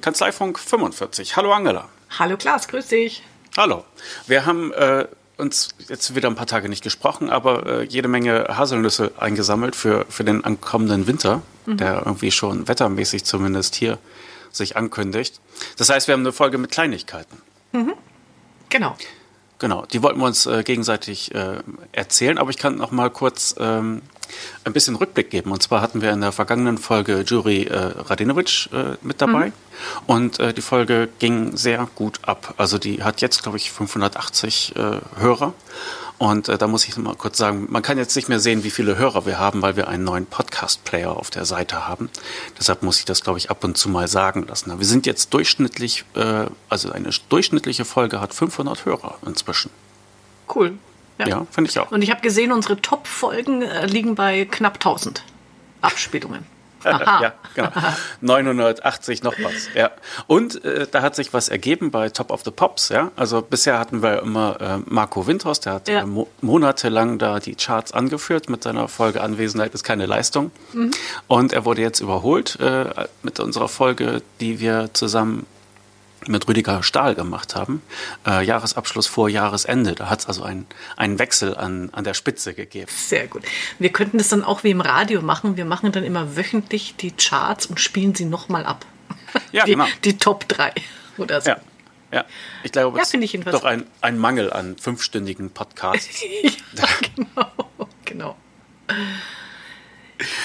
[0.00, 1.36] Kanzleifunk 45.
[1.36, 1.88] Hallo Angela.
[2.18, 3.22] Hallo Klaas, grüß dich.
[3.56, 3.84] Hallo.
[4.26, 5.06] Wir haben äh,
[5.38, 10.04] uns jetzt wieder ein paar Tage nicht gesprochen, aber äh, jede Menge Haselnüsse eingesammelt für,
[10.08, 11.78] für den ankommenden Winter, mhm.
[11.78, 13.98] der irgendwie schon wettermäßig zumindest hier
[14.52, 15.40] sich ankündigt.
[15.78, 17.40] Das heißt, wir haben eine Folge mit Kleinigkeiten.
[17.72, 17.94] Mhm.
[18.68, 18.96] Genau.
[19.58, 21.58] Genau, die wollten wir uns äh, gegenseitig äh,
[21.92, 24.02] erzählen, aber ich kann noch mal kurz ähm,
[24.64, 25.52] ein bisschen Rückblick geben.
[25.52, 29.46] Und zwar hatten wir in der vergangenen Folge Juri äh, Radinovic äh, mit dabei.
[29.46, 29.52] Mhm.
[30.06, 32.54] Und äh, die Folge ging sehr gut ab.
[32.56, 35.54] Also die hat jetzt, glaube ich, 580 äh, Hörer.
[36.24, 38.70] Und äh, da muss ich mal kurz sagen, man kann jetzt nicht mehr sehen, wie
[38.70, 42.08] viele Hörer wir haben, weil wir einen neuen Podcast-Player auf der Seite haben.
[42.58, 44.72] Deshalb muss ich das, glaube ich, ab und zu mal sagen lassen.
[44.78, 49.70] Wir sind jetzt durchschnittlich, äh, also eine durchschnittliche Folge hat 500 Hörer inzwischen.
[50.54, 50.78] Cool.
[51.18, 51.90] Ja, ja finde ich auch.
[51.90, 55.22] Und ich habe gesehen, unsere Top-Folgen äh, liegen bei knapp 1000
[55.82, 56.46] Abspielungen.
[56.84, 57.70] Ja, genau.
[58.20, 59.68] 980 noch was.
[59.74, 59.90] Ja.
[60.26, 62.88] Und äh, da hat sich was ergeben bei Top of the Pops.
[62.88, 66.00] Ja, also bisher hatten wir immer äh, Marco Windhaus, der hat ja.
[66.00, 70.50] äh, mo monatelang da die Charts angeführt mit seiner Folge Anwesenheit ist keine Leistung.
[70.72, 70.90] Mhm.
[71.26, 72.86] Und er wurde jetzt überholt äh,
[73.22, 75.46] mit unserer Folge, die wir zusammen
[76.28, 77.82] mit Rüdiger Stahl gemacht haben.
[78.26, 79.94] Äh, Jahresabschluss vor Jahresende.
[79.94, 80.66] Da hat es also einen,
[80.96, 82.90] einen Wechsel an, an der Spitze gegeben.
[82.94, 83.42] Sehr gut.
[83.78, 85.56] Wir könnten das dann auch wie im Radio machen.
[85.56, 88.84] Wir machen dann immer wöchentlich die Charts und spielen sie nochmal ab.
[89.52, 89.86] Ja, die, genau.
[90.04, 90.72] Die Top 3
[91.18, 91.50] oder so.
[91.50, 91.60] Ja.
[92.12, 92.24] Ja,
[92.62, 96.22] ich glaube, ja, es ist doch ein, ein Mangel an fünfstündigen Podcasts.
[96.42, 96.86] ja,
[97.16, 97.50] genau,
[98.04, 98.36] genau.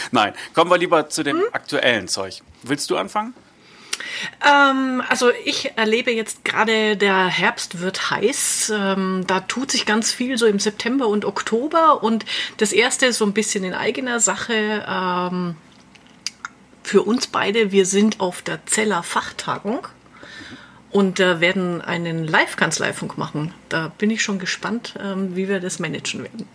[0.09, 1.43] Nein, kommen wir lieber zu dem hm?
[1.51, 2.41] aktuellen Zeug.
[2.63, 3.35] Willst du anfangen?
[4.45, 8.71] Ähm, also ich erlebe jetzt gerade, der Herbst wird heiß.
[8.75, 12.03] Ähm, da tut sich ganz viel so im September und Oktober.
[12.03, 12.25] Und
[12.57, 14.85] das erste ist so ein bisschen in eigener Sache.
[14.87, 15.55] Ähm,
[16.83, 19.87] für uns beide, wir sind auf der Zeller Fachtagung
[20.91, 23.53] und äh, werden einen Live-Kanzleifunk machen.
[23.69, 26.47] Da bin ich schon gespannt, ähm, wie wir das managen werden.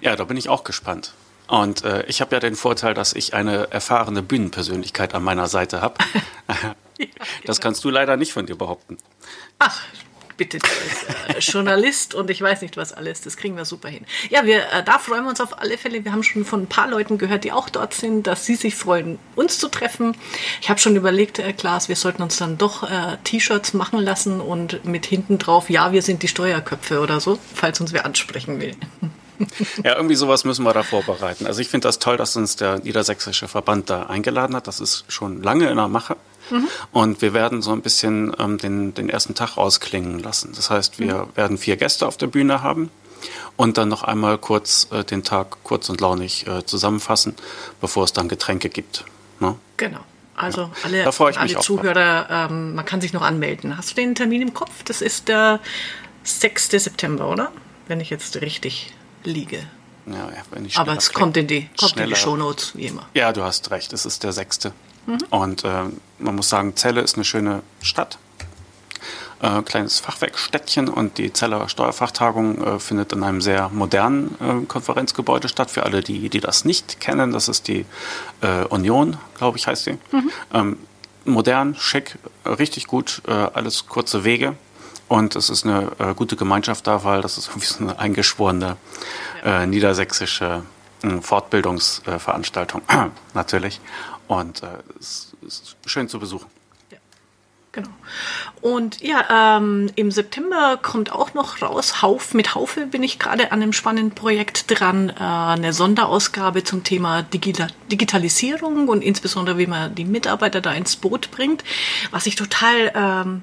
[0.00, 1.14] Ja, da bin ich auch gespannt.
[1.48, 5.80] Und äh, ich habe ja den Vorteil, dass ich eine erfahrene Bühnenpersönlichkeit an meiner Seite
[5.80, 5.94] habe.
[7.44, 8.98] das kannst du leider nicht von dir behaupten.
[9.58, 9.80] Ach,
[10.36, 13.20] bitte, du bist äh, Journalist und ich weiß nicht was alles.
[13.20, 14.04] Das kriegen wir super hin.
[14.30, 16.04] Ja, wir, äh, da freuen wir uns auf alle Fälle.
[16.04, 18.74] Wir haben schon von ein paar Leuten gehört, die auch dort sind, dass sie sich
[18.74, 20.16] freuen, uns zu treffen.
[20.60, 24.40] Ich habe schon überlegt, äh, Klaas, wir sollten uns dann doch äh, T-Shirts machen lassen
[24.40, 28.60] und mit hinten drauf, ja, wir sind die Steuerköpfe oder so, falls uns wer ansprechen
[28.60, 28.74] will.
[29.82, 31.46] Ja, irgendwie sowas müssen wir da vorbereiten.
[31.46, 34.68] Also ich finde das toll, dass uns der niedersächsische Verband da eingeladen hat.
[34.68, 36.16] Das ist schon lange in der Mache.
[36.52, 36.68] Mhm.
[36.92, 40.52] Und wir werden so ein bisschen ähm, den, den ersten Tag ausklingen lassen.
[40.54, 41.36] Das heißt, wir mhm.
[41.36, 42.90] werden vier Gäste auf der Bühne haben
[43.56, 47.34] und dann noch einmal kurz äh, den Tag kurz und launig äh, zusammenfassen,
[47.80, 49.04] bevor es dann Getränke gibt.
[49.40, 49.56] Ne?
[49.76, 50.00] Genau.
[50.34, 53.76] Also alle, alle Zuhörer, ähm, man kann sich noch anmelden.
[53.76, 54.82] Hast du den Termin im Kopf?
[54.84, 55.60] Das ist der
[56.24, 56.70] 6.
[56.70, 57.52] September, oder?
[57.86, 58.92] Wenn ich jetzt richtig
[59.24, 59.62] liege.
[60.06, 63.06] Ja, wenn ich Aber es kommt in die, kommt in die Shownotes, wie immer.
[63.14, 64.72] Ja, du hast recht, es ist der sechste.
[65.06, 65.18] Mhm.
[65.30, 65.84] Und äh,
[66.18, 68.18] man muss sagen, Celle ist eine schöne Stadt.
[69.40, 75.48] Äh, kleines Fachwerkstädtchen und die Zeller Steuerfachtagung äh, findet in einem sehr modernen äh, Konferenzgebäude
[75.48, 75.70] statt.
[75.70, 77.84] Für alle, die, die das nicht kennen, das ist die
[78.40, 79.98] äh, Union, glaube ich, heißt die.
[80.12, 80.30] Mhm.
[80.52, 80.76] Ähm,
[81.24, 84.56] modern, schick, richtig gut, äh, alles kurze Wege.
[85.12, 88.78] Und es ist eine äh, gute Gemeinschaft da, weil das ist irgendwie so eine eingeschworene
[89.44, 90.62] äh, niedersächsische
[91.02, 92.80] äh, Fortbildungsveranstaltung
[93.34, 93.82] natürlich.
[94.26, 94.68] Und äh,
[94.98, 96.46] es ist schön zu besuchen.
[97.72, 97.90] Genau.
[98.62, 103.52] Und ja, ähm, im September kommt auch noch raus, Hauf, mit Haufe bin ich gerade
[103.52, 109.66] an einem spannenden Projekt dran, äh, eine Sonderausgabe zum Thema Digital Digitalisierung und insbesondere, wie
[109.66, 111.64] man die Mitarbeiter da ins Boot bringt,
[112.10, 113.42] was ich total ähm,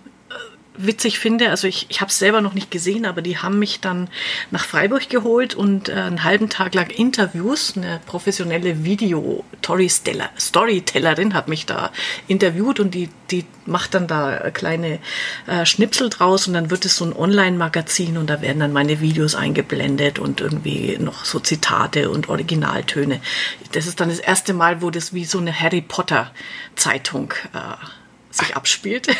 [0.82, 3.82] witzig finde, also ich, ich habe es selber noch nicht gesehen, aber die haben mich
[3.82, 4.08] dann
[4.50, 7.74] nach Freiburg geholt und äh, einen halben Tag lang Interviews.
[7.76, 11.92] Eine professionelle Video-Storytellerin hat mich da
[12.28, 15.00] interviewt und die, die macht dann da kleine
[15.48, 19.02] äh, Schnipsel draus und dann wird es so ein Online-Magazin und da werden dann meine
[19.02, 23.20] Videos eingeblendet und irgendwie noch so Zitate und Originaltöne.
[23.74, 27.76] Das ist dann das erste Mal, wo das wie so eine Harry Potter-Zeitung äh,
[28.32, 29.10] sich abspielt.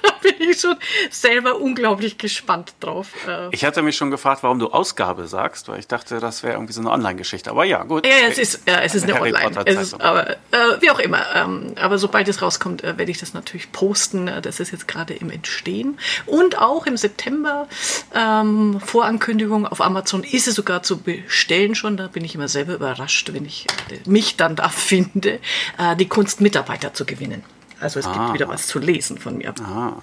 [0.02, 0.76] da bin ich schon
[1.10, 3.08] selber unglaublich gespannt drauf.
[3.26, 3.48] Äh.
[3.52, 6.72] Ich hatte mich schon gefragt, warum du Ausgabe sagst, weil ich dachte, das wäre irgendwie
[6.72, 7.50] so eine Online-Geschichte.
[7.50, 8.06] Aber ja, gut.
[8.06, 9.62] Ja, es ist, ja, es ist eine Harry Online.
[9.64, 10.36] Es ist, aber, äh,
[10.80, 11.24] wie auch immer.
[11.34, 14.28] Ähm, aber sobald es rauskommt, äh, werde ich das natürlich posten.
[14.28, 15.98] Äh, das ist jetzt gerade im Entstehen.
[16.26, 17.68] Und auch im September
[18.14, 21.96] ähm, Vorankündigung auf Amazon ist es sogar zu bestellen schon.
[21.96, 23.66] Da bin ich immer selber überrascht, wenn ich
[24.06, 25.40] mich dann da finde,
[25.78, 27.44] äh, die Kunst Mitarbeiter zu gewinnen.
[27.80, 28.12] Also es ah.
[28.12, 29.54] gibt wieder was zu lesen von mir.
[29.62, 29.94] Ah.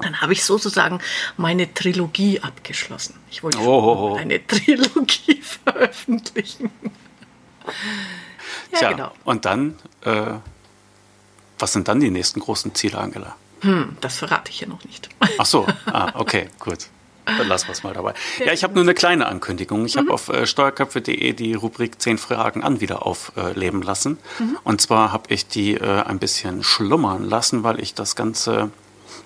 [0.00, 1.00] Dann habe ich sozusagen
[1.36, 3.14] meine Trilogie abgeschlossen.
[3.30, 4.16] Ich wollte oh.
[4.16, 6.70] eine Trilogie veröffentlichen.
[8.72, 9.12] ja, Tja, genau.
[9.24, 10.34] Und dann, äh,
[11.58, 13.36] was sind dann die nächsten großen Ziele, Angela?
[13.60, 15.08] Hm, das verrate ich ja noch nicht.
[15.38, 16.88] Ach so, ah, okay, gut.
[17.26, 18.14] Dann lassen wir es mal dabei.
[18.44, 19.84] Ja, ich habe nur eine kleine Ankündigung.
[19.84, 20.00] Ich mhm.
[20.00, 24.18] habe auf äh, steuerköpfe.de die Rubrik 10 Fragen an wieder aufleben äh, lassen.
[24.38, 24.58] Mhm.
[24.62, 28.70] Und zwar habe ich die äh, ein bisschen schlummern lassen, weil ich das Ganze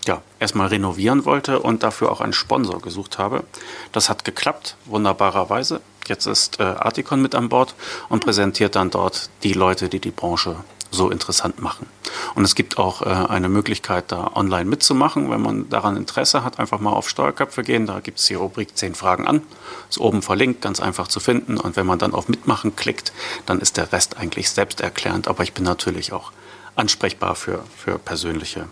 [0.07, 3.45] ja, erstmal renovieren wollte und dafür auch einen Sponsor gesucht habe.
[3.93, 5.81] Das hat geklappt, wunderbarerweise.
[6.07, 7.75] Jetzt ist äh, Articon mit an Bord
[8.09, 8.27] und mhm.
[8.27, 10.57] präsentiert dann dort die Leute, die die Branche
[10.91, 11.87] so interessant machen.
[12.35, 16.59] Und es gibt auch äh, eine Möglichkeit, da online mitzumachen, wenn man daran Interesse hat.
[16.59, 19.43] Einfach mal auf Steuerköpfe gehen, da gibt es die Rubrik 10 Fragen an.
[19.89, 21.57] Ist oben verlinkt, ganz einfach zu finden.
[21.59, 23.13] Und wenn man dann auf Mitmachen klickt,
[23.47, 25.29] dann ist der Rest eigentlich selbsterklärend.
[25.29, 26.33] Aber ich bin natürlich auch
[26.77, 28.69] ansprechbar für, für persönliche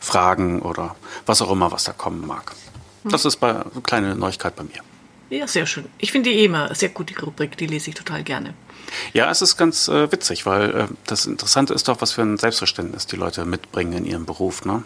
[0.00, 2.52] Fragen oder was auch immer, was da kommen mag.
[3.04, 4.80] Das ist bei, eine kleine Neuigkeit bei mir.
[5.30, 5.86] Ja, sehr schön.
[5.98, 8.54] Ich finde die eh immer sehr gut, die Rubrik, die lese ich total gerne.
[9.12, 12.38] Ja, es ist ganz äh, witzig, weil äh, das Interessante ist doch, was für ein
[12.38, 14.64] Selbstverständnis die Leute mitbringen in ihrem Beruf.
[14.64, 14.82] Ne?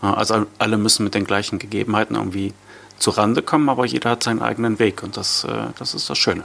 [0.00, 2.52] Also alle müssen mit den gleichen Gegebenheiten irgendwie
[2.98, 6.18] zu Rande kommen, aber jeder hat seinen eigenen Weg und das, äh, das ist das
[6.18, 6.44] Schöne.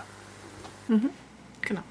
[0.88, 1.09] Mhm.
[1.61, 1.81] Genau.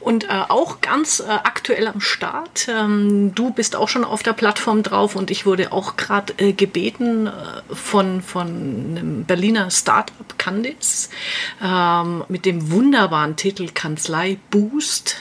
[0.00, 2.68] Und äh, auch ganz äh, aktuell am Start.
[2.68, 6.52] Ähm, du bist auch schon auf der Plattform drauf und ich wurde auch gerade äh,
[6.52, 7.32] gebeten äh,
[7.74, 11.10] von, von einem Berliner Startup Candice
[11.62, 15.16] ähm, mit dem wunderbaren Titel Kanzlei Boost.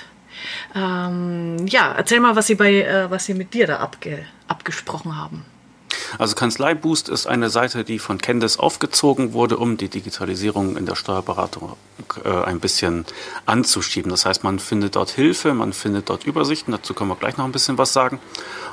[0.75, 5.17] Ähm, ja, erzähl mal, was Sie, bei, äh, was Sie mit dir da abge, abgesprochen
[5.17, 5.45] haben.
[6.17, 10.95] Also Kanzleiboost ist eine Seite, die von Candice aufgezogen wurde, um die Digitalisierung in der
[10.95, 11.75] Steuerberatung
[12.23, 13.05] äh, ein bisschen
[13.45, 14.09] anzuschieben.
[14.11, 17.45] Das heißt, man findet dort Hilfe, man findet dort Übersichten, dazu können wir gleich noch
[17.45, 18.19] ein bisschen was sagen.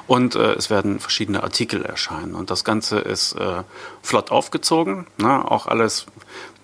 [0.06, 2.34] Und äh, es werden verschiedene Artikel erscheinen.
[2.34, 3.62] Und das Ganze ist äh,
[4.02, 5.50] flott aufgezogen, ne?
[5.50, 6.06] auch alles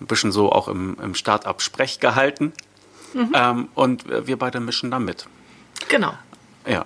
[0.01, 2.53] ein bisschen so auch im, im Start-up-Sprech gehalten.
[3.15, 3.33] Mhm.
[3.35, 5.27] Ähm, und wir beide mischen da mit.
[5.89, 6.13] Genau.
[6.67, 6.85] Ja.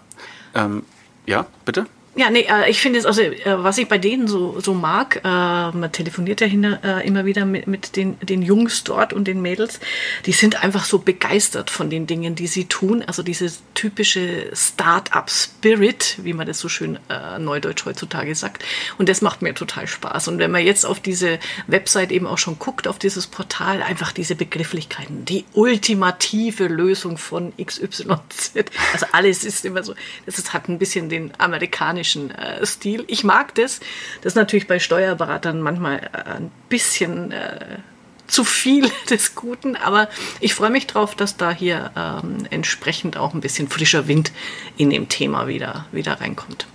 [0.55, 0.85] Ähm,
[1.27, 1.87] ja, bitte?
[2.15, 5.17] Ja, nee, äh, ich finde es, also äh, was ich bei denen so, so mag,
[5.25, 6.63] äh, man telefoniert ja hin,
[7.05, 9.81] immer wieder mit, mit den, den Jungs dort und den Mädels,
[10.27, 13.03] die sind einfach so begeistert von den Dingen, die sie tun.
[13.07, 18.63] Also dieses typische Start-up-Spirit, wie man das so schön äh, neudeutsch heutzutage sagt.
[18.99, 20.29] Und das macht mir total Spaß.
[20.29, 24.13] Und wenn man jetzt auf diese Website eben auch schon guckt, auf dieses Portal, einfach
[24.13, 28.71] diese Begrifflichkeiten, die ultimative Lösung von XYZ.
[28.93, 29.95] Also alles ist immer so,
[30.27, 33.05] das hat ein bisschen den amerikanischen amerikanischen äh, Stil.
[33.07, 33.81] Ich mag das.
[34.21, 37.79] Das ist natürlich bei Steuerberatern manchmal äh, ein bisschen äh,
[38.27, 40.09] zu viel des Guten, aber
[40.41, 44.33] ich freue mich drauf, dass da hier ähm, entsprechend auch ein bisschen frischer Wind
[44.77, 46.67] in dem Thema wieder, wieder reinkommt.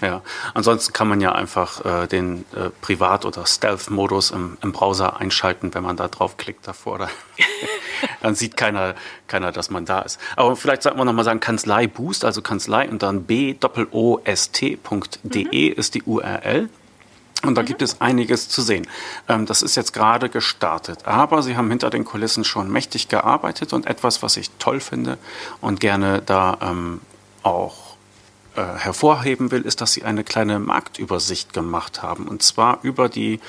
[0.00, 0.22] Ja,
[0.54, 5.74] ansonsten kann man ja einfach äh, den äh, Privat- oder Stealth-Modus im, im, Browser einschalten,
[5.74, 7.10] wenn man da draufklickt davor.
[8.22, 8.94] dann sieht keiner,
[9.26, 10.18] keiner, dass man da ist.
[10.36, 14.78] Aber vielleicht sollten wir nochmal sagen, Kanzlei Boost, also Kanzlei und dann b-o-s-t.de
[15.70, 15.74] mhm.
[15.76, 16.70] ist die URL.
[17.42, 17.66] Und da mhm.
[17.66, 18.86] gibt es einiges zu sehen.
[19.28, 21.06] Ähm, das ist jetzt gerade gestartet.
[21.06, 25.18] Aber sie haben hinter den Kulissen schon mächtig gearbeitet und etwas, was ich toll finde
[25.60, 27.00] und gerne da ähm,
[27.42, 27.89] auch
[28.60, 32.28] äh, hervorheben will, ist, dass sie eine kleine Marktübersicht gemacht haben.
[32.28, 33.40] Und zwar über die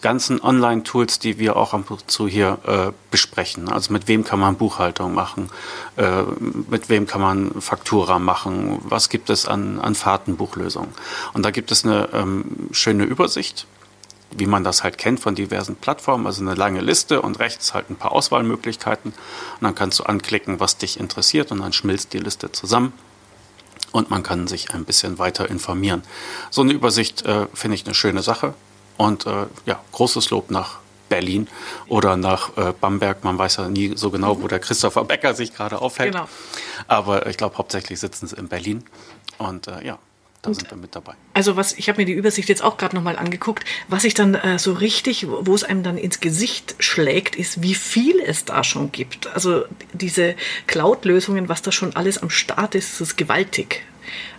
[0.00, 3.68] ganzen Online-Tools, die wir auch am zu hier äh, besprechen.
[3.68, 5.50] Also mit wem kann man Buchhaltung machen,
[5.96, 6.22] äh,
[6.70, 10.90] mit wem kann man Faktura machen, was gibt es an, an Fahrtenbuchlösungen.
[11.32, 13.66] Und da gibt es eine ähm, schöne Übersicht
[14.34, 17.90] wie man das halt kennt von diversen Plattformen, also eine lange Liste und rechts halt
[17.90, 19.10] ein paar Auswahlmöglichkeiten.
[19.10, 22.94] Und dann kannst du anklicken, was dich interessiert und dann schmilzt die Liste zusammen
[23.92, 26.02] und man kann sich ein bisschen weiter informieren.
[26.50, 28.54] So eine Übersicht äh, finde ich eine schöne Sache
[28.96, 31.46] und äh, ja, großes Lob nach Berlin
[31.88, 33.22] oder nach äh, Bamberg.
[33.22, 36.12] Man weiß ja nie so genau, wo der Christopher Becker sich gerade aufhält.
[36.12, 36.26] Genau.
[36.88, 38.82] Aber ich glaube, hauptsächlich sitzen sie in Berlin
[39.38, 39.98] und äh, ja,
[40.42, 41.14] da und sind wir mit dabei.
[41.34, 43.64] Also was, ich habe mir die Übersicht jetzt auch gerade nochmal angeguckt.
[43.88, 47.74] Was ich dann äh, so richtig, wo es einem dann ins Gesicht schlägt, ist, wie
[47.74, 49.28] viel es da schon gibt.
[49.34, 50.34] Also diese
[50.66, 53.82] Cloud-Lösungen, was da schon alles am Start ist, ist gewaltig.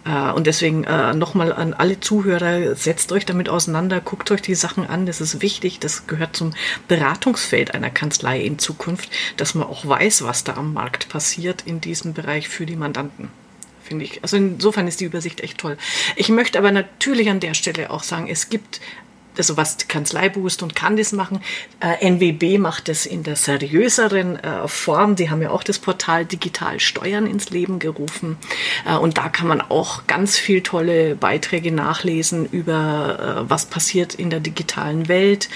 [0.05, 4.55] Äh, und deswegen äh, nochmal an alle Zuhörer, setzt euch damit auseinander, guckt euch die
[4.55, 6.53] Sachen an, das ist wichtig, das gehört zum
[6.89, 11.79] Beratungsfeld einer Kanzlei in Zukunft, dass man auch weiß, was da am Markt passiert in
[11.79, 13.29] diesem Bereich für die Mandanten
[13.93, 14.23] finde ich.
[14.23, 15.77] Also insofern ist die Übersicht echt toll.
[16.15, 18.81] Ich möchte aber natürlich an der Stelle auch sagen, es gibt
[19.37, 21.41] also was Kanzleiboost und Candice machen.
[21.79, 25.15] Äh, NWB macht es in der seriöseren äh, Form.
[25.15, 28.37] Die haben ja auch das Portal Digital Steuern ins Leben gerufen.
[28.85, 34.13] Äh, und da kann man auch ganz viel tolle Beiträge nachlesen über, äh, was passiert
[34.13, 35.49] in der digitalen Welt.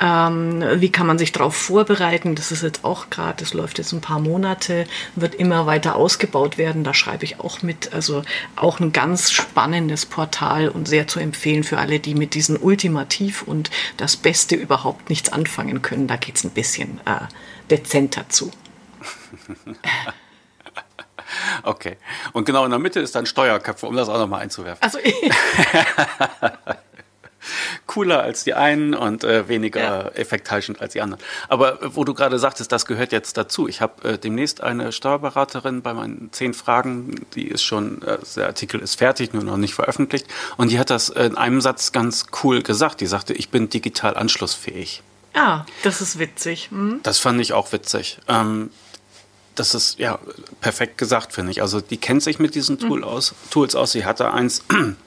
[0.00, 2.34] Ähm, wie kann man sich darauf vorbereiten?
[2.34, 6.58] Das ist jetzt auch gerade, das läuft jetzt ein paar Monate, wird immer weiter ausgebaut
[6.58, 6.84] werden.
[6.84, 7.92] Da schreibe ich auch mit.
[7.92, 8.22] Also
[8.56, 13.13] auch ein ganz spannendes Portal und sehr zu empfehlen für alle, die mit diesen ultimativen
[13.14, 16.06] Kreativ und das Beste überhaupt nichts anfangen können.
[16.06, 17.26] Da geht es ein bisschen äh,
[17.70, 18.50] dezenter zu.
[21.64, 21.96] Okay.
[22.32, 24.80] Und genau in der Mitte ist dann Steuerköpfe, um das auch nochmal einzuwerfen.
[24.82, 24.98] Also
[27.86, 30.08] cooler als die einen und äh, weniger ja.
[30.08, 31.22] effektheischend als die anderen.
[31.48, 33.68] Aber äh, wo du gerade sagtest, das gehört jetzt dazu.
[33.68, 38.46] Ich habe äh, demnächst eine Steuerberaterin bei meinen zehn Fragen, die ist schon, äh, der
[38.46, 40.26] Artikel ist fertig, nur noch nicht veröffentlicht.
[40.56, 43.00] Und die hat das in einem Satz ganz cool gesagt.
[43.00, 45.02] Die sagte, ich bin digital anschlussfähig.
[45.34, 46.70] Ah, das ist witzig.
[46.70, 47.00] Hm?
[47.02, 48.18] Das fand ich auch witzig.
[48.28, 48.70] Ähm,
[49.54, 50.18] das ist ja
[50.60, 51.62] perfekt gesagt, finde ich.
[51.62, 53.04] Also die kennt sich mit diesen Tool mhm.
[53.04, 53.92] aus, Tools aus.
[53.92, 54.64] Sie hatte eins,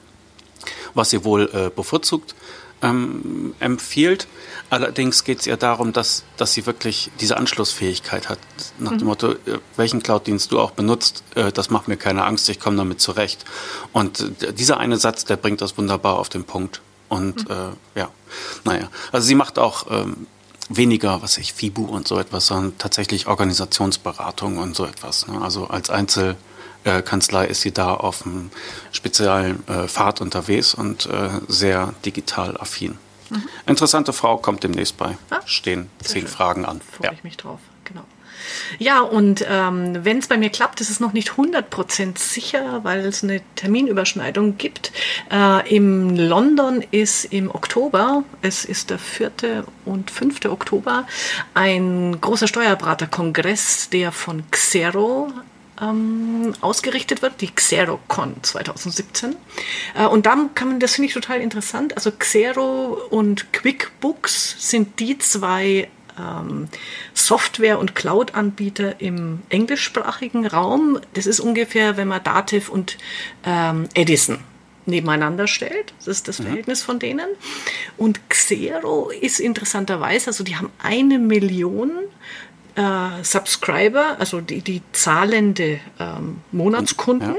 [0.94, 2.34] was sie wohl äh, bevorzugt
[2.82, 4.28] ähm, empfiehlt.
[4.70, 8.38] Allerdings geht es ihr darum, dass, dass sie wirklich diese Anschlussfähigkeit hat.
[8.78, 8.98] Nach mhm.
[8.98, 12.60] dem Motto, äh, welchen Cloud-Dienst du auch benutzt, äh, das macht mir keine Angst, ich
[12.60, 13.44] komme damit zurecht.
[13.92, 16.80] Und äh, dieser eine Satz, der bringt das wunderbar auf den Punkt.
[17.08, 17.54] Und mhm.
[17.54, 18.10] äh, ja,
[18.64, 20.26] naja, also sie macht auch ähm,
[20.68, 25.26] weniger, was ich, FIBU und so etwas, sondern tatsächlich Organisationsberatung und so etwas.
[25.26, 25.40] Ne?
[25.40, 26.36] Also als Einzel-
[26.88, 28.50] äh, Kanzlei ist sie da auf einem
[28.92, 32.98] speziellen äh, Pfad unterwegs und äh, sehr digital affin.
[33.30, 33.42] Mhm.
[33.66, 35.18] Interessante Frau kommt demnächst bei.
[35.30, 36.28] Ah, Stehen zehn schön.
[36.28, 36.80] Fragen an.
[36.80, 37.12] Freue ja.
[37.12, 38.04] ich mich drauf, genau.
[38.78, 43.04] Ja, und ähm, wenn es bei mir klappt, ist es noch nicht 100% sicher, weil
[43.04, 44.92] es eine Terminüberschneidung gibt.
[45.30, 49.64] Äh, Im London ist im Oktober, es ist der 4.
[49.84, 50.46] und 5.
[50.46, 51.06] Oktober,
[51.52, 55.30] ein großer Steuerberaterkongress, der von Xero
[55.80, 59.36] ähm, ausgerichtet wird, die XeroCon 2017.
[59.94, 61.96] Äh, und da kann man, das finde ich total interessant.
[61.96, 66.68] Also Xero und QuickBooks sind die zwei ähm,
[67.14, 71.00] Software- und Cloud-Anbieter im englischsprachigen Raum.
[71.14, 72.98] Das ist ungefähr, wenn man Dativ und
[73.44, 74.38] ähm, Edison
[74.88, 75.92] nebeneinander stellt.
[75.98, 76.44] Das ist das mhm.
[76.44, 77.28] Verhältnis von denen.
[77.96, 81.92] Und Xero ist interessanterweise, also die haben eine Million
[82.78, 87.36] äh, Subscriber, also die, die zahlende ähm, Monatskunden.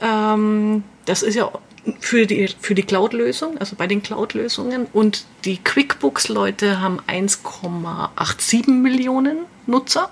[0.00, 0.34] Ja.
[0.34, 1.50] Ähm, das ist ja
[1.98, 4.86] für die, für die Cloud-Lösung, also bei den Cloud-Lösungen.
[4.92, 10.10] Und die QuickBooks-Leute haben 1,87 Millionen Nutzer.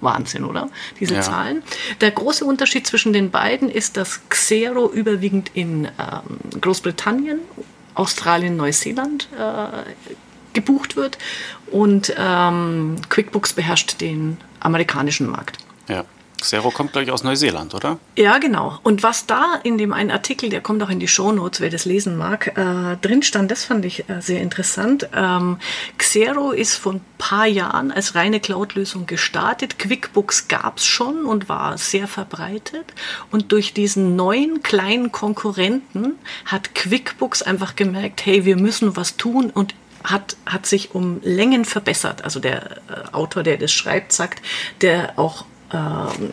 [0.00, 0.70] Wahnsinn, oder?
[1.00, 1.22] Diese ja.
[1.22, 1.64] Zahlen.
[2.00, 7.40] Der große Unterschied zwischen den beiden ist, dass Xero überwiegend in ähm, Großbritannien,
[7.94, 10.12] Australien, Neuseeland äh,
[10.52, 11.18] gebucht wird
[11.70, 15.58] und ähm, QuickBooks beherrscht den amerikanischen Markt.
[15.88, 16.04] Ja.
[16.40, 17.98] Xero kommt, glaube ich, aus Neuseeland, oder?
[18.16, 18.78] Ja, genau.
[18.84, 21.84] Und was da in dem einen Artikel, der kommt auch in die Shownotes, wer das
[21.84, 25.08] lesen mag, äh, drin stand, das fand ich äh, sehr interessant.
[25.14, 25.58] Ähm,
[25.96, 29.78] Xero ist vor ein paar Jahren als reine Cloud-Lösung gestartet.
[29.78, 32.94] QuickBooks gab es schon und war sehr verbreitet.
[33.32, 36.14] Und durch diesen neuen kleinen Konkurrenten
[36.44, 39.74] hat QuickBooks einfach gemerkt, hey, wir müssen was tun und
[40.04, 42.24] hat, hat sich um Längen verbessert.
[42.24, 44.42] Also der äh, Autor, der das schreibt, sagt,
[44.80, 46.30] der auch, ähm,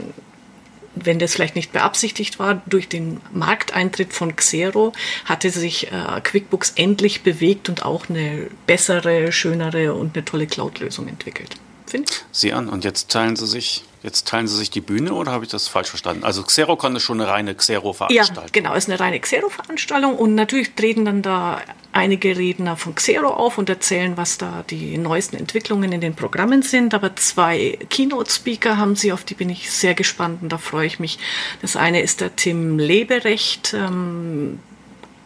[0.95, 4.93] wenn das vielleicht nicht beabsichtigt war, durch den Markteintritt von Xero
[5.25, 11.07] hatte sich äh, QuickBooks endlich bewegt und auch eine bessere, schönere und eine tolle Cloud-Lösung
[11.07, 11.55] entwickelt.
[11.85, 12.25] Find?
[12.31, 15.45] Sie an und jetzt teilen Sie sich Jetzt teilen Sie sich die Bühne oder habe
[15.45, 16.23] ich das falsch verstanden?
[16.23, 18.43] Also Xerocon ist schon eine reine Xero-Veranstaltung.
[18.43, 21.59] Ja, genau, ist eine reine Xero-Veranstaltung und natürlich treten dann da
[21.91, 26.61] einige Redner von Xero auf und erzählen, was da die neuesten Entwicklungen in den Programmen
[26.61, 26.93] sind.
[26.93, 30.99] Aber zwei Keynote-Speaker haben sie, auf die bin ich sehr gespannt und da freue ich
[30.99, 31.17] mich.
[31.63, 34.59] Das eine ist der Tim Leberecht, ähm,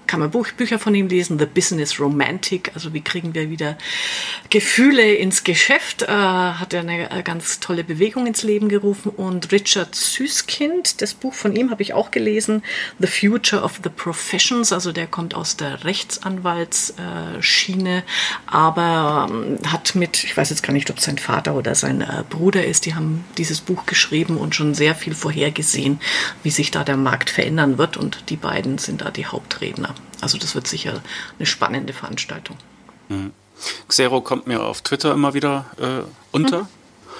[0.09, 1.37] kann man Buch, Bücher von ihm lesen.
[1.37, 3.77] The Business Romantic, also wie kriegen wir wieder
[4.49, 9.09] Gefühle ins Geschäft, äh, hat er eine äh, ganz tolle Bewegung ins Leben gerufen.
[9.09, 12.63] Und Richard Süßkind, das Buch von ihm habe ich auch gelesen,
[12.97, 18.01] The Future of the Professions, also der kommt aus der Rechtsanwaltsschiene,
[18.47, 22.23] aber ähm, hat mit, ich weiß jetzt gar nicht, ob sein Vater oder sein äh,
[22.27, 26.01] Bruder ist, die haben dieses Buch geschrieben und schon sehr viel vorhergesehen,
[26.41, 27.95] wie sich da der Markt verändern wird.
[27.95, 29.93] Und die beiden sind da die Hauptredner.
[30.21, 31.01] Also das wird sicher
[31.37, 32.57] eine spannende Veranstaltung.
[33.07, 33.31] Mhm.
[33.87, 36.63] Xero kommt mir auf Twitter immer wieder äh, unter.
[36.63, 36.67] Mhm.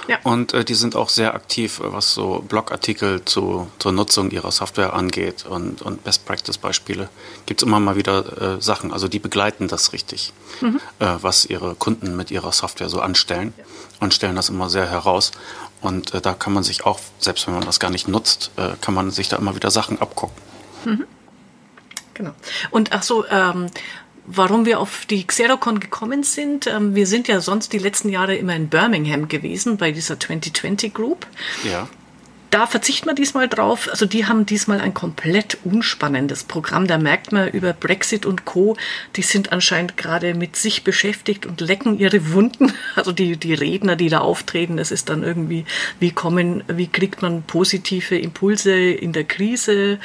[0.07, 0.17] Ja.
[0.23, 4.51] Und äh, die sind auch sehr aktiv, äh, was so Blogartikel zu, zur Nutzung ihrer
[4.51, 7.09] Software angeht und, und Best-Practice-Beispiele.
[7.45, 8.91] Gibt es immer mal wieder äh, Sachen.
[8.91, 10.79] Also die begleiten das richtig, mhm.
[10.99, 13.63] äh, was ihre Kunden mit ihrer Software so anstellen ja.
[13.99, 15.31] und stellen das immer sehr heraus.
[15.81, 18.69] Und äh, da kann man sich auch, selbst wenn man das gar nicht nutzt, äh,
[18.81, 20.35] kann man sich da immer wieder Sachen abgucken.
[20.85, 21.05] Mhm.
[22.19, 22.33] Genau.
[22.69, 23.67] Und ach so, ähm,
[24.25, 26.67] warum wir auf die Xerocon gekommen sind.
[26.67, 30.93] Ähm, wir sind ja sonst die letzten Jahre immer in Birmingham gewesen bei dieser 2020
[30.93, 31.25] Group.
[31.63, 31.87] Ja
[32.49, 33.87] da verzichten wir diesmal drauf.
[33.89, 36.87] Also die haben diesmal ein komplett unspannendes Programm.
[36.87, 38.75] Da merkt man über Brexit und Co.
[39.15, 42.73] Die sind anscheinend gerade mit sich beschäftigt und lecken ihre Wunden.
[42.95, 45.63] Also die, die Redner, die da auftreten, das ist dann irgendwie,
[45.99, 49.99] wie kommen, wie kriegt man positive Impulse in der Krise?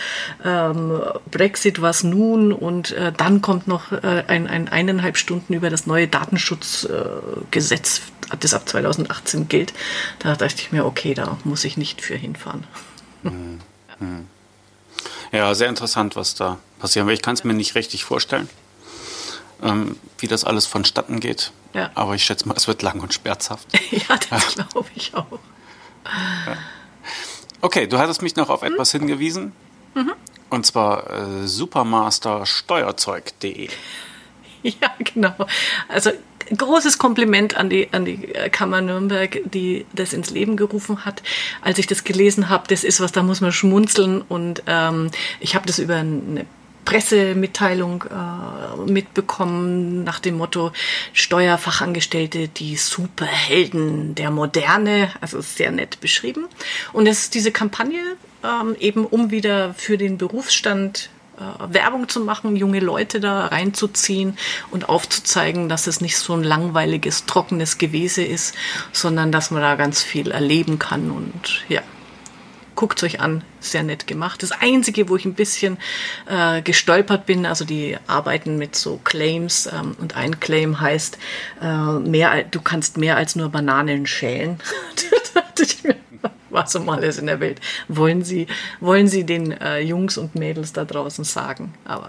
[0.45, 2.53] Ähm, Brexit was nun?
[2.53, 8.15] Und äh, dann kommt noch äh, ein, ein eineinhalb Stunden über das neue Datenschutzgesetz äh,
[8.41, 9.73] das ab 2018 gilt,
[10.19, 12.67] da dachte ich mir, okay, da muss ich nicht für hinfahren.
[13.23, 13.61] Hm.
[13.99, 14.29] Hm.
[15.33, 17.09] Ja, sehr interessant, was da passiert.
[17.11, 18.49] Ich kann es mir nicht richtig vorstellen,
[19.63, 21.53] ähm, wie das alles vonstatten geht.
[21.73, 21.91] Ja.
[21.95, 23.67] Aber ich schätze mal, es wird lang und schmerzhaft.
[23.91, 25.39] ja, das glaube ich auch.
[26.05, 26.57] Ja.
[27.61, 29.53] Okay, du hattest mich noch auf etwas hingewiesen.
[29.95, 30.13] Mhm.
[30.51, 33.71] Und zwar äh, supermastersteuerzeug.de.
[34.67, 35.35] Ja, genau.
[35.89, 36.13] Also
[36.57, 38.19] großes Kompliment an die, an die
[38.51, 41.23] Kammer Nürnberg, die das ins Leben gerufen hat.
[41.63, 44.23] Als ich das gelesen habe, das ist was, da muss man schmunzeln.
[44.23, 45.11] Und ähm,
[45.41, 46.47] ich habe das über eine
[46.85, 50.73] Pressemitteilung äh, mitbekommen nach dem Motto
[51.13, 56.47] Steuerfachangestellte, die Superhelden der Moderne, also sehr nett beschrieben.
[56.93, 58.01] Und es ist diese Kampagne
[58.45, 61.14] ähm, eben, um wieder für den Berufsstand äh,
[61.69, 64.39] Werbung zu machen, junge Leute da reinzuziehen
[64.71, 68.55] und aufzuzeigen, dass es nicht so ein langweiliges, trockenes Gewese ist,
[68.93, 71.83] sondern dass man da ganz viel erleben kann und ja.
[72.77, 74.43] Guckt euch an, sehr nett gemacht.
[74.43, 75.79] Das Einzige, wo ich ein bisschen
[76.27, 81.17] äh, gestolpert bin, also die arbeiten mit so Claims ähm, und ein Claim heißt,
[81.63, 84.59] äh, mehr, du kannst mehr als nur Bananen schälen.
[85.35, 85.95] da dachte ich mir,
[86.55, 88.47] was um alles in der Welt wollen Sie,
[88.81, 91.75] wollen Sie den äh, Jungs und Mädels da draußen sagen.
[91.85, 92.09] Aber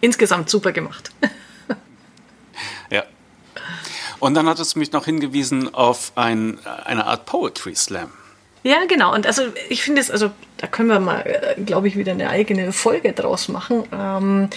[0.00, 1.10] insgesamt super gemacht.
[2.90, 3.04] ja.
[4.18, 8.10] Und dann hat es mich noch hingewiesen auf ein, eine Art Poetry Slam.
[8.62, 9.14] Ja, genau.
[9.14, 12.30] Und also ich finde es, also da können wir mal, äh, glaube ich, wieder eine
[12.30, 13.84] eigene Folge draus machen.
[13.92, 14.48] Ähm,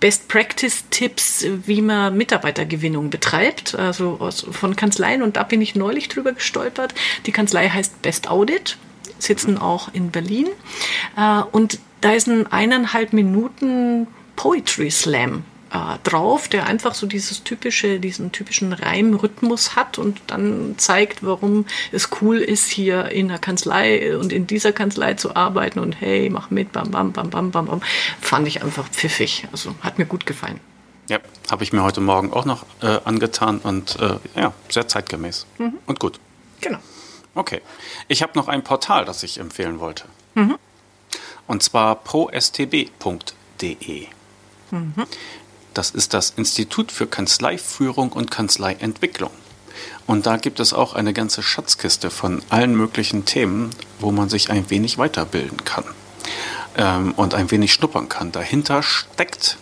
[0.00, 5.22] Best Practice Tipps, wie man Mitarbeitergewinnung betreibt, also von Kanzleien.
[5.22, 6.94] Und da bin ich neulich drüber gestolpert.
[7.26, 8.78] Die Kanzlei heißt Best Audit,
[9.18, 10.46] sitzen auch in Berlin.
[11.16, 14.06] Äh, und da ist ein eineinhalb Minuten
[14.36, 20.74] Poetry Slam äh, drauf, der einfach so dieses typische, diesen typischen Reimrhythmus hat und dann
[20.78, 25.78] zeigt, warum es cool ist, hier in der Kanzlei und in dieser Kanzlei zu arbeiten
[25.78, 27.82] und hey, mach mit, bam, bam, bam, bam, bam, bam.
[28.20, 29.46] Fand ich einfach pfiffig.
[29.52, 30.60] Also hat mir gut gefallen.
[31.08, 31.18] Ja,
[31.50, 35.78] habe ich mir heute Morgen auch noch äh, angetan und äh, ja, sehr zeitgemäß mhm.
[35.86, 36.20] und gut.
[36.60, 36.78] Genau.
[37.34, 37.62] Okay.
[38.08, 40.04] Ich habe noch ein Portal, das ich empfehlen wollte.
[40.34, 40.58] Mhm.
[41.46, 42.88] Und zwar prostb.de.
[44.70, 44.92] Mhm.
[45.78, 49.30] Das ist das Institut für Kanzleiführung und Kanzleientwicklung.
[50.08, 54.50] Und da gibt es auch eine ganze Schatzkiste von allen möglichen Themen, wo man sich
[54.50, 55.84] ein wenig weiterbilden kann
[56.76, 58.32] ähm, und ein wenig schnuppern kann.
[58.32, 59.56] Dahinter steckt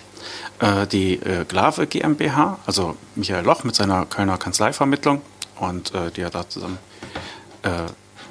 [0.61, 5.21] äh, die äh, Glave GmbH, also Michael Loch mit seiner Kölner Kanzleivermittlung
[5.57, 6.79] und äh, die er da zusammen
[7.63, 7.83] äh,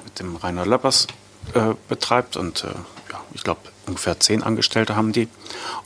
[0.02, 1.06] mit dem Rainer Löppers
[1.54, 5.28] äh, betreibt und äh, ja, ich glaube ungefähr zehn Angestellte haben die.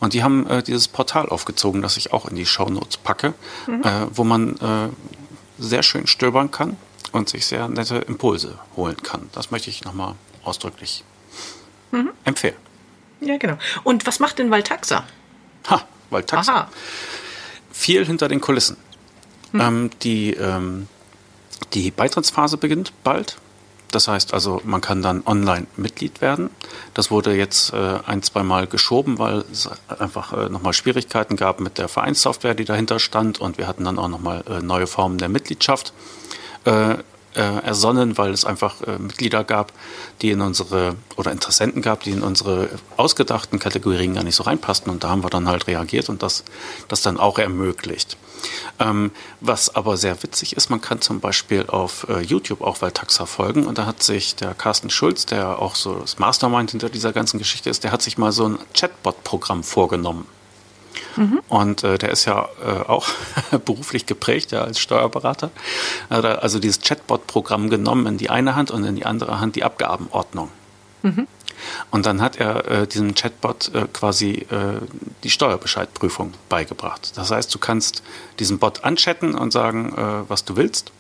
[0.01, 3.35] Und die haben äh, dieses Portal aufgezogen, das ich auch in die Shownotes packe,
[3.67, 3.83] mhm.
[3.83, 4.89] äh, wo man äh,
[5.59, 6.77] sehr schön stöbern kann
[7.13, 9.29] und sich sehr nette Impulse holen kann.
[9.33, 11.05] Das möchte ich nochmal ausdrücklich
[11.91, 12.11] mhm.
[12.25, 12.57] empfehlen.
[13.21, 13.59] Ja, genau.
[13.85, 15.05] Und was macht denn Valtaxa?
[15.69, 16.53] Ha, Valtaxa.
[16.53, 16.69] Aha.
[17.71, 18.77] Viel hinter den Kulissen.
[19.53, 19.61] Mhm.
[19.61, 20.89] Ähm, die, ähm,
[21.75, 23.37] die Beitrittsphase beginnt bald
[23.91, 26.51] Das heißt also, man kann dann online Mitglied werden.
[26.95, 31.61] Das wurde jetzt äh, ein, zwei Mal geschoben, weil es einfach äh, nochmal Schwierigkeiten gab
[31.61, 33.41] mit der Vereinssoftware, die dahinter stand.
[33.41, 35.93] Und wir hatten dann auch nochmal äh, neue Formen der Mitgliedschaft
[36.65, 36.95] äh,
[37.35, 39.73] äh, ersonnen, weil es einfach äh, Mitglieder gab,
[40.21, 44.91] die in unsere, oder Interessenten gab, die in unsere ausgedachten Kategorien gar nicht so reinpassten.
[44.91, 46.45] Und da haben wir dann halt reagiert und das,
[46.89, 48.17] das dann auch ermöglicht.
[48.79, 53.27] Ähm, was aber sehr witzig ist, man kann zum Beispiel auf äh, YouTube auch Valtaxa
[53.27, 57.13] folgen und da hat sich der Carsten Schulz, der auch so das Mastermind hinter dieser
[57.13, 60.27] ganzen Geschichte ist, der hat sich mal so ein Chatbot-Programm vorgenommen.
[61.17, 61.41] Mhm.
[61.49, 63.09] Und äh, der ist ja äh, auch
[63.65, 65.51] beruflich geprägt, ja, als Steuerberater.
[66.09, 70.51] also dieses Chatbot-Programm genommen in die eine Hand und in die andere Hand die Abgabenordnung.
[71.03, 71.27] Mhm.
[71.91, 74.81] Und dann hat er äh, diesem Chatbot äh, quasi äh,
[75.23, 77.13] die Steuerbescheidprüfung beigebracht.
[77.17, 78.03] Das heißt, du kannst
[78.39, 80.93] diesen Bot anchatten und sagen, äh, was du willst.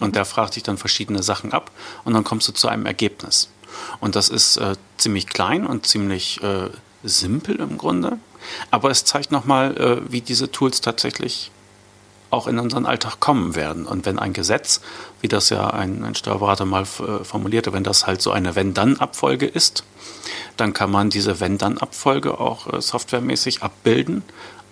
[0.00, 1.70] Und der fragt dich dann verschiedene Sachen ab
[2.04, 3.48] und dann kommst du zu einem Ergebnis.
[4.00, 6.70] Und das ist äh, ziemlich klein und ziemlich äh,
[7.02, 8.18] simpel im Grunde.
[8.70, 11.50] Aber es zeigt nochmal, äh, wie diese Tools tatsächlich
[12.30, 13.86] auch in unseren Alltag kommen werden.
[13.86, 14.80] Und wenn ein Gesetz,
[15.20, 19.46] wie das ja ein, ein Steuerberater mal äh, formulierte, wenn das halt so eine Wenn-Dann-Abfolge
[19.46, 19.84] ist,
[20.56, 24.22] dann kann man diese Wenn-Dann-Abfolge auch äh, softwaremäßig abbilden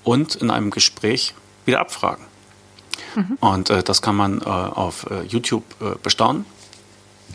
[0.04, 2.24] und in einem Gespräch wieder abfragen.
[3.14, 3.38] Mhm.
[3.40, 6.44] Und äh, das kann man äh, auf äh, YouTube äh, bestaunen.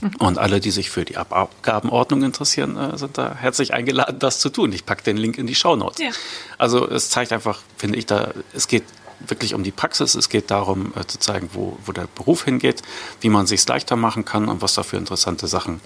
[0.01, 0.15] Mhm.
[0.19, 4.71] Und alle, die sich für die Abgabenordnung interessieren, sind da herzlich eingeladen, das zu tun.
[4.71, 5.99] Ich packe den Link in die Show Notes.
[5.99, 6.11] Ja.
[6.57, 8.83] Also es zeigt einfach, finde ich, da es geht
[9.27, 10.15] wirklich um die Praxis.
[10.15, 12.81] Es geht darum, äh, zu zeigen, wo, wo der Beruf hingeht,
[13.21, 15.81] wie man sich leichter machen kann und was da für interessante Sachen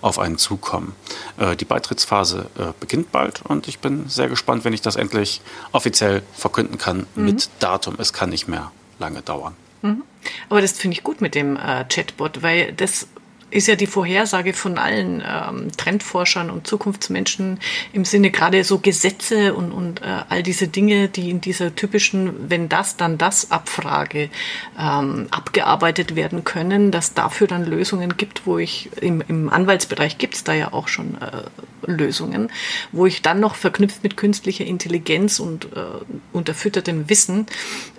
[0.00, 0.94] auf einen zukommen.
[1.38, 5.40] Äh, die Beitrittsphase äh, beginnt bald und ich bin sehr gespannt, wenn ich das endlich
[5.72, 7.24] offiziell verkünden kann mhm.
[7.24, 7.96] mit Datum.
[7.98, 9.54] Es kann nicht mehr lange dauern.
[9.82, 10.02] Mhm.
[10.48, 13.06] Aber das finde ich gut mit dem äh, Chatbot, weil das
[13.50, 17.58] ist ja die Vorhersage von allen ähm, Trendforschern und Zukunftsmenschen
[17.92, 22.50] im Sinne gerade so Gesetze und, und äh, all diese Dinge, die in dieser typischen
[22.50, 24.30] wenn das, dann das Abfrage
[24.78, 30.34] ähm, abgearbeitet werden können, dass dafür dann Lösungen gibt, wo ich im, im Anwaltsbereich gibt
[30.34, 31.42] es da ja auch schon äh,
[31.86, 32.50] Lösungen,
[32.92, 37.46] wo ich dann noch verknüpft mit künstlicher Intelligenz und äh, unterfüttertem Wissen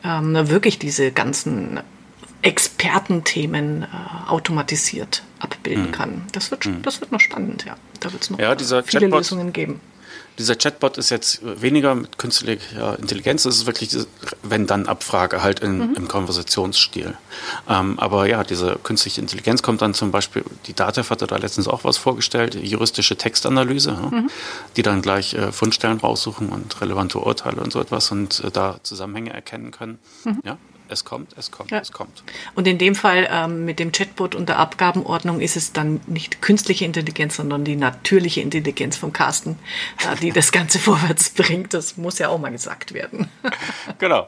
[0.04, 1.80] ähm, wirklich diese ganzen
[2.42, 3.88] Expertenthemen äh,
[4.28, 5.92] automatisiert abbilden mhm.
[5.92, 6.22] kann.
[6.32, 6.82] Das wird, mhm.
[6.82, 7.76] das wird noch spannend, ja.
[8.00, 9.80] Da wird es noch ja, viele Chatbot, Lösungen geben.
[10.40, 14.08] Dieser Chatbot ist jetzt weniger mit künstlicher Intelligenz, das ist wirklich diese
[14.44, 15.96] Wenn-Dann-Abfrage halt in, mhm.
[15.96, 17.16] im Konversationsstil.
[17.70, 21.68] Ähm, aber ja, diese künstliche Intelligenz kommt dann zum Beispiel, die DATEV hatte da letztens
[21.68, 24.30] auch was vorgestellt, juristische Textanalyse, mhm.
[24.78, 28.80] die dann gleich äh, Fundstellen raussuchen und relevante Urteile und so etwas und äh, da
[28.84, 30.00] Zusammenhänge erkennen können.
[30.24, 30.40] Mhm.
[30.44, 30.58] Ja,
[30.92, 31.80] es kommt, es kommt, ja.
[31.80, 32.24] es kommt.
[32.56, 36.42] Und in dem Fall ähm, mit dem Chatbot und der Abgabenordnung ist es dann nicht
[36.42, 39.58] künstliche Intelligenz, sondern die natürliche Intelligenz von Carsten,
[40.00, 41.74] äh, die das Ganze vorwärts bringt.
[41.74, 43.30] Das muss ja auch mal gesagt werden.
[44.00, 44.28] genau.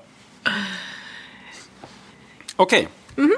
[2.57, 2.87] Okay.
[3.15, 3.33] Mhm.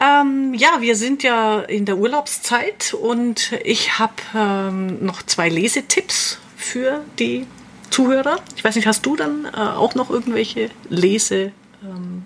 [0.00, 6.38] Ähm, ja, wir sind ja in der Urlaubszeit und ich habe ähm, noch zwei Lesetipps
[6.56, 7.46] für die
[7.90, 8.36] Zuhörer.
[8.56, 11.52] Ich weiß nicht, hast du dann äh, auch noch irgendwelche Lese?
[11.82, 12.24] Ähm,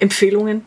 [0.00, 0.64] Empfehlungen?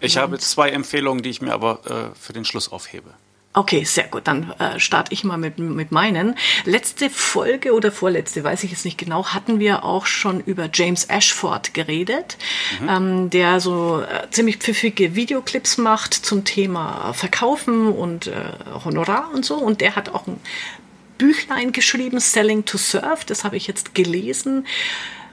[0.00, 3.14] Ich habe zwei Empfehlungen, die ich mir aber äh, für den Schluss aufhebe.
[3.54, 4.26] Okay, sehr gut.
[4.26, 6.36] Dann äh, starte ich mal mit, mit meinen.
[6.64, 11.04] Letzte Folge oder vorletzte, weiß ich jetzt nicht genau, hatten wir auch schon über James
[11.04, 12.38] Ashford geredet,
[12.80, 12.88] mhm.
[12.88, 18.32] ähm, der so äh, ziemlich pfiffige Videoclips macht zum Thema Verkaufen und äh,
[18.84, 19.56] Honorar und so.
[19.56, 20.40] Und der hat auch ein
[21.18, 23.20] Büchlein geschrieben, Selling to Serve.
[23.26, 24.66] Das habe ich jetzt gelesen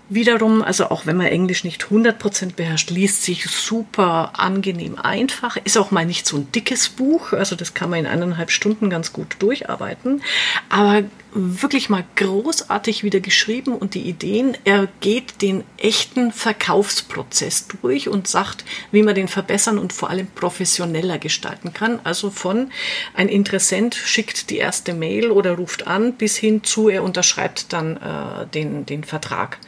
[0.09, 5.57] wiederum, also auch wenn man Englisch nicht 100% beherrscht, liest sich super angenehm einfach.
[5.63, 8.89] Ist auch mal nicht so ein dickes Buch, also das kann man in eineinhalb Stunden
[8.89, 10.21] ganz gut durcharbeiten.
[10.69, 18.09] Aber wirklich mal großartig wieder geschrieben und die Ideen, er geht den echten Verkaufsprozess durch
[18.09, 21.99] und sagt, wie man den verbessern und vor allem professioneller gestalten kann.
[22.03, 22.71] Also von
[23.13, 27.97] ein Interessent schickt die erste Mail oder ruft an bis hin zu, er unterschreibt dann
[27.97, 29.59] äh, den, den Vertrag.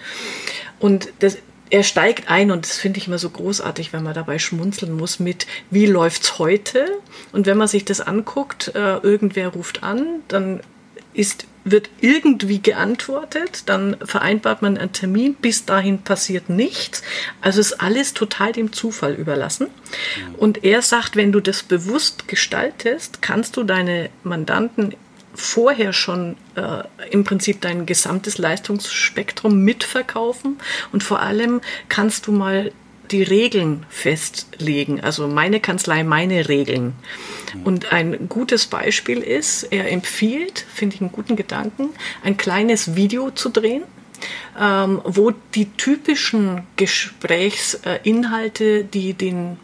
[0.80, 1.38] Und das,
[1.70, 5.20] er steigt ein und das finde ich immer so großartig, wenn man dabei schmunzeln muss
[5.20, 7.00] mit, wie läuft's heute?
[7.32, 10.62] Und wenn man sich das anguckt, äh, irgendwer ruft an, dann
[11.14, 17.04] ist wird irgendwie geantwortet, dann vereinbart man einen Termin, bis dahin passiert nichts.
[17.40, 19.68] Also ist alles total dem Zufall überlassen.
[20.38, 24.96] Und er sagt, wenn du das bewusst gestaltest, kannst du deine Mandanten
[25.34, 30.60] vorher schon äh, im Prinzip dein gesamtes Leistungsspektrum mitverkaufen
[30.92, 32.72] und vor allem kannst du mal
[33.12, 35.02] die Regeln festlegen.
[35.02, 36.94] Also meine Kanzlei, meine Regeln.
[37.64, 41.90] Und ein gutes Beispiel ist, er empfiehlt, finde ich einen guten Gedanken,
[42.24, 43.84] ein kleines Video zu drehen.
[44.60, 49.58] Ähm, wo die typischen Gesprächsinhalte, die den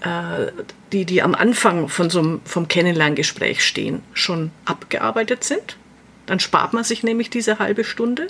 [0.00, 0.50] äh,
[0.92, 5.76] die, die am Anfang von so einem, vom Kennenlerngespräch stehen, schon abgearbeitet sind.
[6.30, 8.28] Dann spart man sich nämlich diese halbe Stunde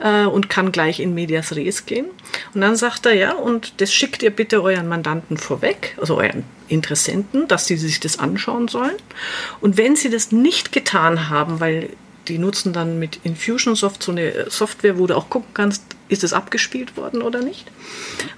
[0.00, 2.06] äh, und kann gleich in Medias Res gehen.
[2.54, 6.44] Und dann sagt er, ja, und das schickt ihr bitte euren Mandanten vorweg, also euren
[6.68, 8.94] Interessenten, dass sie sich das anschauen sollen.
[9.60, 11.88] Und wenn sie das nicht getan haben, weil
[12.30, 16.32] die nutzen dann mit Infusionsoft so eine Software, wo du auch gucken kannst, ist es
[16.32, 17.70] abgespielt worden oder nicht.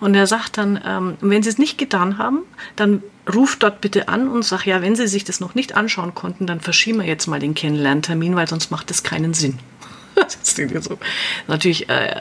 [0.00, 2.40] Und er sagt dann, ähm, wenn sie es nicht getan haben,
[2.76, 3.02] dann
[3.32, 6.46] ruft dort bitte an und sagt, ja, wenn sie sich das noch nicht anschauen konnten,
[6.46, 9.58] dann verschieben wir jetzt mal den Kennenlerntermin, weil sonst macht das keinen Sinn.
[10.14, 10.98] das so.
[11.46, 12.20] Natürlich äh,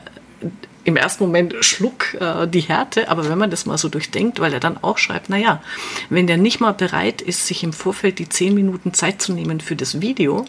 [0.83, 4.53] im ersten Moment Schluck äh, die Härte, aber wenn man das mal so durchdenkt, weil
[4.53, 5.61] er dann auch schreibt, naja,
[6.09, 9.59] wenn der nicht mal bereit ist, sich im Vorfeld die zehn Minuten Zeit zu nehmen
[9.59, 10.45] für das Video,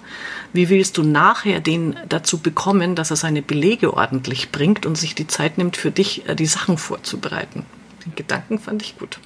[0.53, 5.15] wie willst du nachher den dazu bekommen, dass er seine Belege ordentlich bringt und sich
[5.15, 7.67] die Zeit nimmt, für dich äh, die Sachen vorzubereiten?
[8.07, 9.19] Den Gedanken fand ich gut.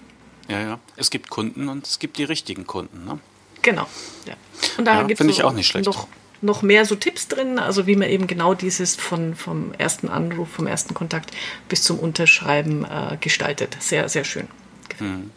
[0.48, 0.78] Ja, ja.
[0.96, 3.04] Es gibt Kunden und es gibt die richtigen Kunden.
[3.04, 3.18] Ne?
[3.62, 3.86] Genau.
[4.26, 4.34] Ja.
[4.78, 5.86] Und da ja, finde ich auch nicht schlecht.
[5.86, 6.06] Noch
[6.40, 10.48] noch mehr so Tipps drin, also wie man eben genau dieses von, vom ersten Anruf,
[10.50, 11.30] vom ersten Kontakt
[11.68, 13.76] bis zum Unterschreiben äh, gestaltet.
[13.80, 14.48] Sehr, sehr schön.
[14.98, 15.30] Mhm.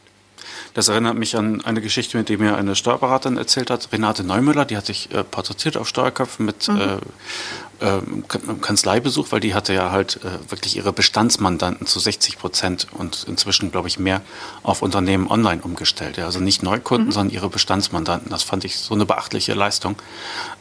[0.73, 4.65] Das erinnert mich an eine Geschichte, mit der mir eine Steuerberaterin erzählt hat, Renate Neumüller,
[4.65, 6.79] die hat sich äh, porträtiert auf Steuerköpfen mit mhm.
[6.79, 6.97] äh,
[8.61, 13.71] Kanzleibesuch, weil die hatte ja halt äh, wirklich ihre Bestandsmandanten zu 60 Prozent und inzwischen,
[13.71, 14.21] glaube ich, mehr
[14.63, 16.17] auf Unternehmen online umgestellt.
[16.17, 16.25] Ja.
[16.25, 17.11] Also nicht Neukunden, mhm.
[17.11, 18.29] sondern ihre Bestandsmandanten.
[18.29, 19.95] Das fand ich so eine beachtliche Leistung.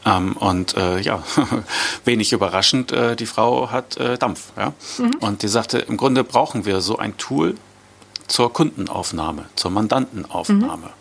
[0.05, 1.23] Ähm, und äh, ja,
[2.05, 4.53] wenig überraschend, äh, die Frau hat Dampf.
[4.57, 4.73] Ja.
[4.99, 5.11] Mhm.
[5.21, 7.55] Und die sagte, im Grunde brauchen wir so ein Tool,
[8.29, 10.87] zur Kundenaufnahme, zur Mandantenaufnahme.
[10.87, 10.93] Mhm.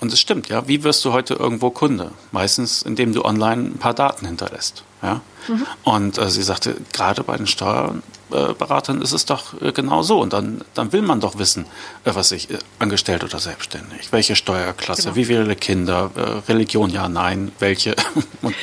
[0.00, 0.68] Und es stimmt, ja.
[0.68, 2.10] Wie wirst du heute irgendwo Kunde?
[2.32, 4.84] Meistens, indem du online ein paar Daten hinterlässt.
[5.02, 5.20] Ja?
[5.48, 5.66] Mhm.
[5.84, 10.20] Und äh, sie sagte, gerade bei den Steuerberatern ist es doch äh, genau so.
[10.20, 11.66] Und dann, dann will man doch wissen,
[12.04, 15.16] äh, was ich äh, angestellt oder selbstständig, welche Steuerklasse, genau.
[15.16, 16.10] wie viele Kinder,
[16.48, 17.94] Religion, ja, nein, welche.
[18.42, 18.54] und,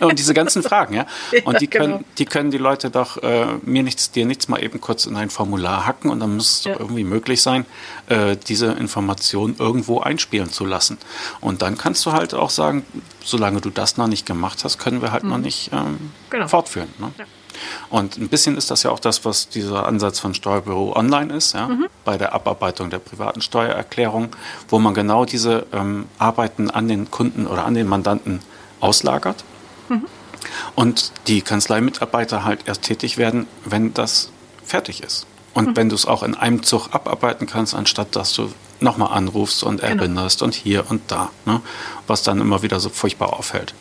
[0.00, 1.06] und, diese ganzen Fragen, ja.
[1.44, 2.04] Und die können, genau.
[2.18, 5.30] die können die Leute doch äh, mir nichts, dir nichts mal eben kurz in ein
[5.30, 6.72] Formular hacken und dann muss es ja.
[6.72, 7.66] doch irgendwie möglich sein,
[8.48, 10.98] diese Information irgendwo einspielen zu lassen.
[11.40, 12.84] Und dann kannst du halt auch sagen,
[13.22, 15.30] solange du das noch nicht gemacht hast, können wir halt mhm.
[15.30, 16.48] noch nicht ähm, genau.
[16.48, 16.88] fortführen.
[16.98, 17.12] Ne?
[17.18, 17.24] Ja.
[17.88, 21.54] Und ein bisschen ist das ja auch das, was dieser Ansatz von Steuerbüro Online ist,
[21.54, 21.68] ja?
[21.68, 21.86] Mhm.
[22.04, 24.34] bei der Abarbeitung der privaten Steuererklärung,
[24.68, 28.40] wo man genau diese ähm, Arbeiten an den Kunden oder an den Mandanten
[28.80, 29.44] auslagert.
[29.88, 30.06] Mhm.
[30.74, 34.30] Und die Kanzleimitarbeiter halt erst tätig werden, wenn das
[34.64, 35.26] fertig ist.
[35.52, 35.76] Und mhm.
[35.76, 39.80] wenn du es auch in einem Zug abarbeiten kannst, anstatt dass du nochmal anrufst und
[39.80, 40.02] genau.
[40.02, 40.46] erinnerst genau.
[40.46, 41.60] und hier und da, ne?
[42.06, 43.74] was dann immer wieder so furchtbar auffällt.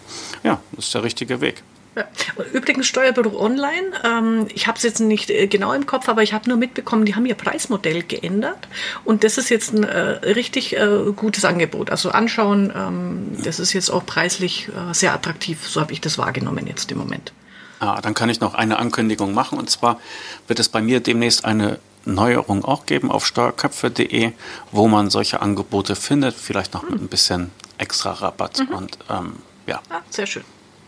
[0.43, 1.63] Ja, das ist der richtige Weg.
[1.95, 2.05] Ja.
[2.53, 6.33] Übrigens Steuerbüro Online, ähm, ich habe es jetzt nicht äh, genau im Kopf, aber ich
[6.33, 8.67] habe nur mitbekommen, die haben ihr Preismodell geändert
[9.05, 11.89] und das ist jetzt ein äh, richtig äh, gutes Angebot.
[11.89, 16.17] Also anschauen, ähm, das ist jetzt auch preislich äh, sehr attraktiv, so habe ich das
[16.17, 17.33] wahrgenommen jetzt im Moment.
[17.79, 19.99] Ah, dann kann ich noch eine Ankündigung machen und zwar
[20.47, 24.31] wird es bei mir demnächst eine Neuerung auch geben auf steuerköpfe.de,
[24.71, 28.75] wo man solche Angebote findet, vielleicht noch mit ein bisschen extra Rabatt mhm.
[28.75, 29.81] und ähm, ja.
[29.89, 30.43] Ah, sehr schön.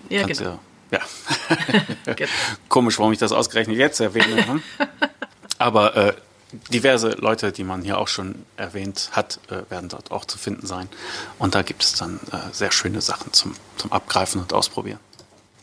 [0.09, 0.59] Ja, genau.
[0.91, 0.99] Ja.
[2.15, 2.31] genau.
[2.69, 4.35] Komisch, warum ich das ausgerechnet jetzt erwähne.
[4.35, 4.61] Ne?
[5.57, 6.13] Aber äh,
[6.71, 10.67] diverse Leute, die man hier auch schon erwähnt hat, äh, werden dort auch zu finden
[10.67, 10.89] sein.
[11.39, 14.99] Und da gibt es dann äh, sehr schöne Sachen zum, zum Abgreifen und Ausprobieren.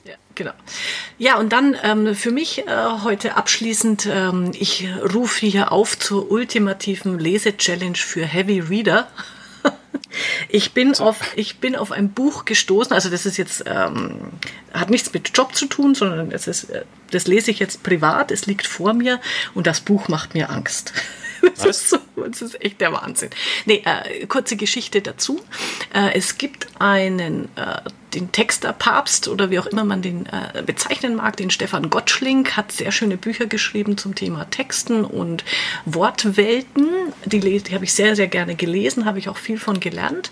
[0.05, 0.53] Ja, genau.
[1.19, 6.31] Ja, und dann ähm, für mich äh, heute abschließend, ähm, ich rufe hier auf zur
[6.31, 9.09] ultimativen Lese-Challenge für Heavy Reader.
[10.49, 11.05] Ich bin so.
[11.05, 14.31] auf, ich bin auf ein Buch gestoßen, also das ist jetzt, ähm,
[14.73, 18.31] hat nichts mit Job zu tun, sondern es ist, äh, das lese ich jetzt privat,
[18.31, 19.21] es liegt vor mir
[19.55, 20.93] und das Buch macht mir Angst.
[21.41, 23.31] Das ist, so, das ist echt der Wahnsinn.
[23.65, 25.41] Nee, äh, kurze Geschichte dazu.
[25.95, 27.81] Äh, es gibt einen äh,
[28.15, 32.73] den Texterpapst oder wie auch immer man den äh, bezeichnen mag, den Stefan Gottschling, hat
[32.73, 35.45] sehr schöne Bücher geschrieben zum Thema Texten und
[35.85, 36.89] Wortwelten.
[37.25, 40.31] Die, die habe ich sehr, sehr gerne gelesen, habe ich auch viel von gelernt.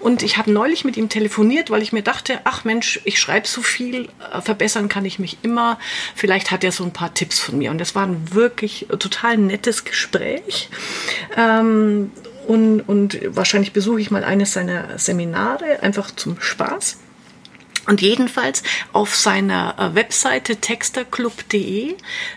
[0.00, 3.46] Und ich habe neulich mit ihm telefoniert, weil ich mir dachte, ach Mensch, ich schreibe
[3.46, 5.78] so viel, äh, verbessern kann ich mich immer.
[6.14, 7.70] Vielleicht hat er so ein paar Tipps von mir.
[7.70, 10.68] Und das war ein wirklich total nettes Gespräch.
[11.36, 12.10] Ähm,
[12.46, 16.98] und, und wahrscheinlich besuche ich mal eines seiner Seminare, einfach zum Spaß.
[17.86, 21.94] Und jedenfalls auf seiner äh, Webseite texterclub.de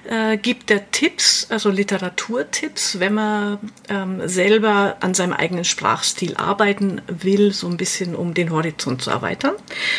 [0.09, 3.57] äh, gibt er Tipps, also Literaturtipps, wenn man
[3.87, 9.09] ähm, selber an seinem eigenen Sprachstil arbeiten will, so ein bisschen um den Horizont zu
[9.09, 9.53] erweitern.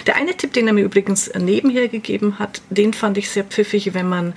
[0.07, 3.95] Der eine Tipp, den er mir übrigens nebenher gegeben hat, den fand ich sehr pfiffig,
[3.95, 4.35] wenn man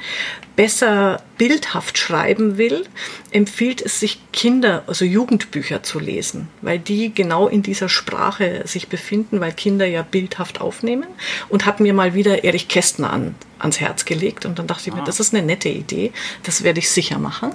[0.55, 2.85] besser bildhaft schreiben will,
[3.31, 8.87] empfiehlt es sich Kinder, also Jugendbücher zu lesen, weil die genau in dieser Sprache sich
[8.87, 11.00] befinden, weil Kinder ja bildhaft aufnehmen
[11.49, 14.93] und hat mir mal wieder Erich Kästner an, ans Herz gelegt und dann dachte ich
[14.93, 15.05] mir, ah.
[15.05, 16.11] das ist eine nette Idee,
[16.43, 17.53] das werde ich sicher machen.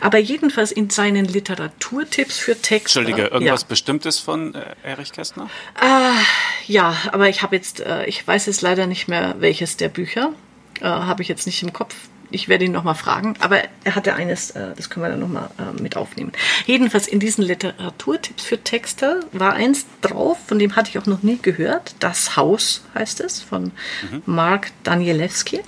[0.00, 3.00] Aber jedenfalls in seinen Literaturtipps für Texte.
[3.00, 3.66] Entschuldige, irgendwas ja.
[3.68, 5.48] Bestimmtes von äh, Erich Kästner?
[5.80, 9.88] Äh, ja, aber ich habe jetzt, äh, ich weiß jetzt leider nicht mehr, welches der
[9.88, 10.32] Bücher.
[10.80, 11.94] Äh, habe ich jetzt nicht im Kopf
[12.30, 15.50] ich werde ihn nochmal fragen, aber er hatte eines, äh, das können wir dann nochmal
[15.58, 16.32] äh, mit aufnehmen.
[16.66, 21.22] Jedenfalls in diesen Literaturtipps für Texte war eins drauf, von dem hatte ich auch noch
[21.22, 21.94] nie gehört.
[21.98, 23.72] Das Haus heißt es, von
[24.10, 24.22] mhm.
[24.26, 25.60] Mark Danielewski.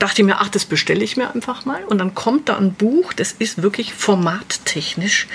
[0.00, 1.84] Dachte ich mir, ach, das bestelle ich mir einfach mal.
[1.84, 5.28] Und dann kommt da ein Buch, das ist wirklich formattechnisch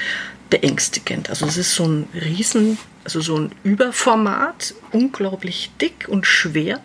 [0.55, 1.29] beängstigend.
[1.29, 6.79] Also es ist so ein riesen, also so ein Überformat, unglaublich dick und schwer.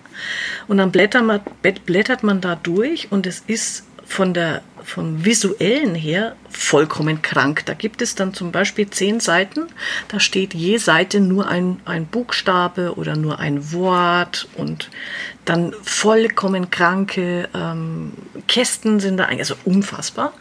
[0.67, 1.41] Und dann blättert man,
[1.87, 7.63] blättert man da durch und es ist von der, vom visuellen her vollkommen krank.
[7.67, 9.69] Da gibt es dann zum Beispiel zehn Seiten,
[10.09, 14.91] da steht je Seite nur ein, ein Buchstabe oder nur ein Wort und
[15.45, 18.15] dann vollkommen kranke ähm,
[18.49, 20.33] Kästen sind da, also unfassbar.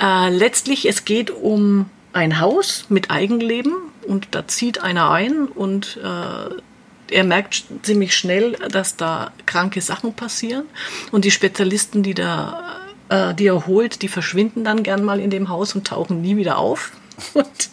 [0.00, 3.72] Äh, letztlich, es geht um ein Haus mit Eigenleben
[4.06, 10.14] und da zieht einer ein und äh, er merkt ziemlich schnell, dass da kranke Sachen
[10.14, 10.66] passieren
[11.10, 12.78] und die Spezialisten, die da
[13.08, 16.36] äh, die er holt, die verschwinden dann gern mal in dem Haus und tauchen nie
[16.36, 16.92] wieder auf.
[17.34, 17.70] Und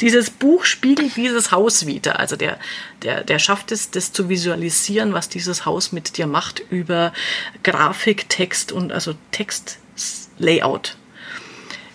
[0.00, 2.18] dieses Buch spiegelt dieses Haus wieder.
[2.18, 2.58] Also der,
[3.02, 7.12] der, der schafft es, das zu visualisieren, was dieses Haus mit dir macht über
[7.62, 9.78] Grafik, Text und also Text,
[10.38, 10.96] Layout.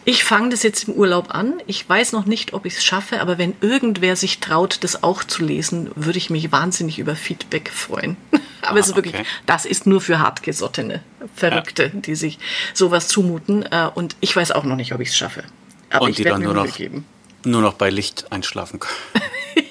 [0.06, 1.62] Ich fange das jetzt im Urlaub an.
[1.68, 5.24] Ich weiß noch nicht, ob ich es schaffe, aber wenn irgendwer sich traut, das auch
[5.24, 8.18] zu lesen, würde ich mich wahnsinnig über Feedback freuen.
[8.62, 9.26] aber ah, es ist wirklich, okay.
[9.46, 11.04] das ist nur für hartgesottene
[11.36, 12.00] Verrückte, ja.
[12.00, 12.40] die sich
[12.74, 13.64] sowas zumuten.
[13.64, 15.44] Äh, und ich weiß auch noch nicht, ob ich es schaffe.
[15.90, 17.06] Aber Und ich die dann nur noch, geben.
[17.46, 19.24] nur noch bei Licht einschlafen können.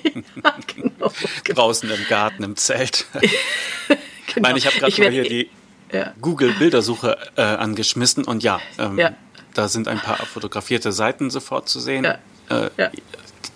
[0.44, 1.12] ja, genau, genau.
[1.54, 3.06] Draußen im Garten, im Zelt.
[3.12, 3.24] genau.
[4.28, 5.50] Ich meine, ich habe gerade mal hier die
[5.92, 6.12] ja.
[6.20, 9.14] Google-Bildersuche äh, angeschmissen und ja, ähm, ja,
[9.58, 12.04] da sind ein paar fotografierte Seiten sofort zu sehen.
[12.04, 12.18] Ja.
[12.48, 12.90] Äh, ja.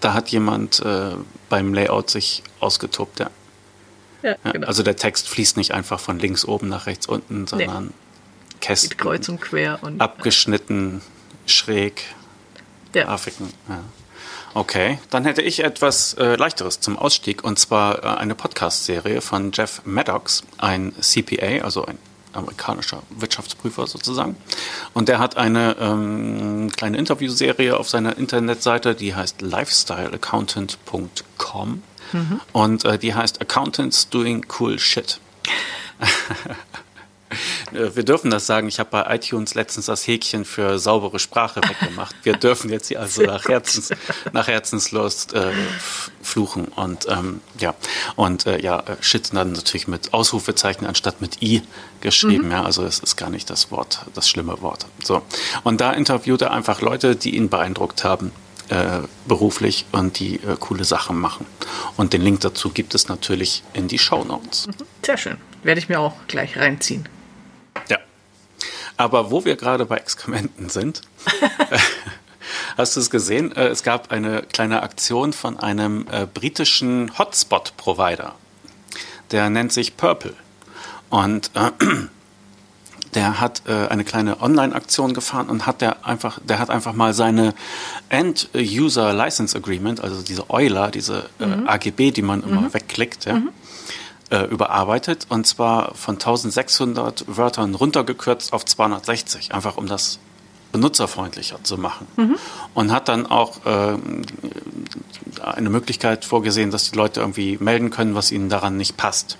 [0.00, 1.12] Da hat jemand äh,
[1.48, 3.30] beim Layout sich ausgetobt, ja.
[4.22, 4.66] ja genau.
[4.66, 7.92] Also der Text fließt nicht einfach von links oben nach rechts unten, sondern nee.
[8.60, 8.96] Kästen.
[8.96, 9.78] kreuz und quer.
[9.80, 11.02] Und, abgeschnitten,
[11.46, 12.02] schräg,
[12.92, 13.52] Grafiken.
[14.54, 19.52] Okay, dann hätte ich etwas äh, leichteres zum Ausstieg und zwar äh, eine Podcast-Serie von
[19.52, 21.96] Jeff Maddox, ein CPA, also ein
[22.32, 24.36] amerikanischer Wirtschaftsprüfer sozusagen.
[24.94, 32.40] Und der hat eine ähm, kleine Interviewserie auf seiner Internetseite, die heißt lifestyleaccountant.com mhm.
[32.52, 35.20] und äh, die heißt Accountants Doing Cool Shit.
[37.72, 38.68] Äh, wir dürfen das sagen.
[38.68, 42.14] Ich habe bei iTunes letztens das Häkchen für saubere Sprache weggemacht.
[42.22, 43.90] Wir dürfen jetzt hier also nach, Herzens,
[44.32, 45.52] nach Herzenslust äh,
[46.22, 46.66] fluchen.
[46.66, 47.74] Und ähm, ja,
[48.16, 51.62] und äh, ja, äh, Shit dann natürlich mit Ausrufezeichen anstatt mit I
[52.00, 52.46] geschrieben.
[52.46, 52.52] Mhm.
[52.52, 54.86] Ja, also es ist gar nicht das Wort, das schlimme Wort.
[55.02, 55.22] So.
[55.62, 58.32] Und da interviewt er einfach Leute, die ihn beeindruckt haben.
[58.68, 61.44] Äh, beruflich und die äh, coole Sachen machen.
[61.98, 64.68] Und den Link dazu gibt es natürlich in die Show Notes.
[64.68, 64.72] Mhm.
[65.04, 65.36] Sehr schön.
[65.62, 67.06] Werde ich mir auch gleich reinziehen.
[67.88, 67.98] Ja.
[68.96, 71.02] Aber wo wir gerade bei Exkrementen sind,
[72.76, 73.52] hast du es gesehen?
[73.52, 78.35] Äh, es gab eine kleine Aktion von einem äh, britischen Hotspot-Provider.
[79.30, 80.35] Der nennt sich Purple.
[81.11, 81.70] Und äh,
[83.14, 87.12] der hat äh, eine kleine Online-Aktion gefahren und hat der einfach, der hat einfach mal
[87.12, 87.54] seine
[88.08, 91.68] End-User License Agreement, also diese Euler, diese äh, mhm.
[91.68, 92.74] AGB, die man immer mhm.
[92.74, 93.50] wegklickt, ja, mhm
[94.32, 100.18] äh, überarbeitet und zwar von 1600 Wörtern runtergekürzt auf 260, einfach um das
[100.72, 102.06] benutzerfreundlicher zu machen.
[102.16, 102.36] Mhm.
[102.72, 103.98] Und hat dann auch äh,
[105.42, 109.36] eine Möglichkeit vorgesehen, dass die Leute irgendwie melden können, was ihnen daran nicht passt.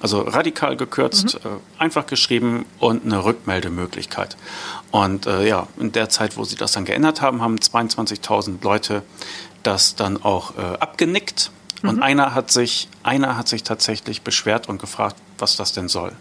[0.00, 1.50] Also radikal gekürzt, mhm.
[1.50, 4.36] äh, einfach geschrieben und eine Rückmeldemöglichkeit.
[4.92, 9.02] Und äh, ja, in der Zeit, wo sie das dann geändert haben, haben 22.000 Leute
[9.64, 11.50] das dann auch äh, abgenickt
[11.82, 12.02] und mhm.
[12.02, 16.12] einer hat sich, einer hat sich tatsächlich beschwert und gefragt, was das denn soll.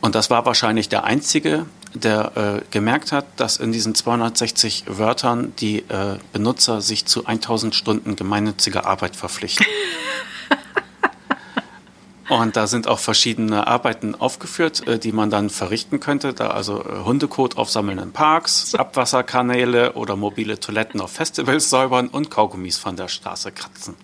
[0.00, 5.54] Und das war wahrscheinlich der einzige, der äh, gemerkt hat, dass in diesen 260 Wörtern
[5.60, 9.64] die äh, Benutzer sich zu 1000 Stunden gemeinnütziger Arbeit verpflichten.
[12.28, 16.32] Und da sind auch verschiedene Arbeiten aufgeführt, äh, die man dann verrichten könnte.
[16.32, 22.30] Da also äh, Hundekot aufsammeln in Parks, Abwasserkanäle oder mobile Toiletten auf Festivals säubern und
[22.30, 23.94] Kaugummis von der Straße kratzen.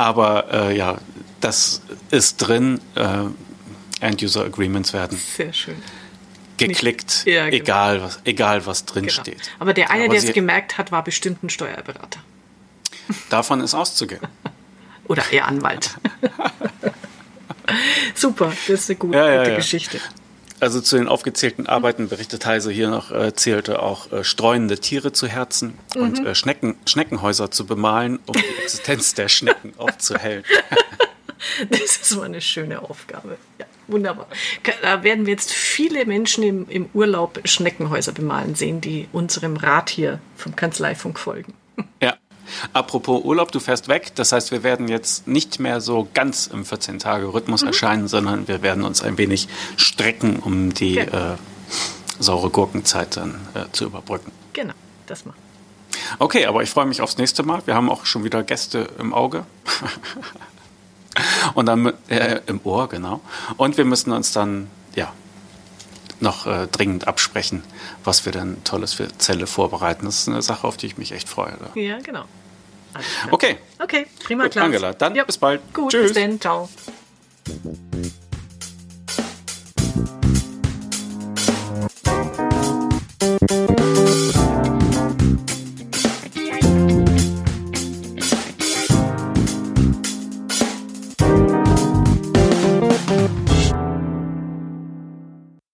[0.00, 0.96] Aber äh, ja,
[1.42, 2.80] das ist drin.
[2.94, 3.24] Äh,
[4.00, 5.18] End-User Agreements werden.
[5.18, 5.76] Sehr schön
[6.56, 7.56] geklickt, ja, genau.
[7.56, 9.22] egal, was, egal was drin genau.
[9.22, 9.50] steht.
[9.58, 12.20] Aber der eine, Aber der es gemerkt hat, war bestimmt ein Steuerberater.
[13.30, 14.20] Davon ist auszugehen.
[15.08, 15.96] Oder eher Anwalt.
[18.14, 20.00] Super, das ist eine gute, ja, ja, gute Geschichte.
[20.60, 25.12] Also zu den aufgezählten Arbeiten berichtet Heise hier noch, äh, zählte auch äh, streunende Tiere
[25.12, 26.02] zu Herzen mhm.
[26.02, 30.44] und äh, Schnecken, Schneckenhäuser zu bemalen, um die Existenz der Schnecken aufzuhellen.
[31.70, 33.38] das ist mal eine schöne Aufgabe.
[33.58, 34.26] Ja, wunderbar.
[34.82, 39.88] Da werden wir jetzt viele Menschen im, im Urlaub Schneckenhäuser bemalen sehen, die unserem Rat
[39.88, 41.54] hier vom Kanzleifunk folgen.
[42.02, 42.16] Ja,
[42.72, 44.12] Apropos Urlaub, du fährst weg.
[44.14, 47.68] Das heißt, wir werden jetzt nicht mehr so ganz im 14-Tage-Rhythmus mhm.
[47.68, 51.32] erscheinen, sondern wir werden uns ein wenig strecken, um die genau.
[51.32, 51.36] äh,
[52.18, 54.32] saure Gurkenzeit dann äh, zu überbrücken.
[54.52, 54.74] Genau,
[55.06, 55.38] das machen.
[56.18, 57.62] Okay, aber ich freue mich aufs nächste Mal.
[57.66, 59.44] Wir haben auch schon wieder Gäste im Auge.
[61.54, 63.20] Und dann äh, im Ohr, genau.
[63.56, 65.12] Und wir müssen uns dann, ja,
[66.20, 67.62] noch äh, dringend absprechen,
[68.04, 70.04] was wir denn Tolles für Zelle vorbereiten.
[70.04, 71.56] Das ist eine Sache, auf die ich mich echt freue.
[71.74, 72.24] Ja, genau.
[73.30, 73.58] Okay.
[73.78, 75.24] Okay, prima, Gut, Angela, dann ja.
[75.24, 75.60] bis bald.
[75.72, 76.12] Gut, Tschüss.
[76.12, 76.40] bis dann.
[76.40, 76.68] Ciao.